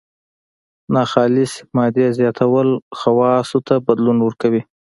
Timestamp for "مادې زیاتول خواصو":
1.75-3.59